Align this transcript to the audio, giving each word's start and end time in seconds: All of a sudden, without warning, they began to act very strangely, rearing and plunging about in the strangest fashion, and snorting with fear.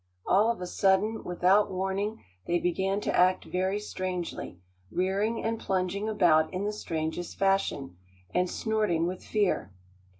All 0.25 0.51
of 0.51 0.59
a 0.61 0.65
sudden, 0.65 1.23
without 1.23 1.69
warning, 1.69 2.23
they 2.47 2.57
began 2.57 3.01
to 3.01 3.15
act 3.15 3.45
very 3.45 3.79
strangely, 3.79 4.59
rearing 4.89 5.43
and 5.43 5.59
plunging 5.59 6.09
about 6.09 6.51
in 6.51 6.63
the 6.65 6.73
strangest 6.73 7.37
fashion, 7.37 7.97
and 8.33 8.49
snorting 8.49 9.05
with 9.05 9.23
fear. 9.23 9.71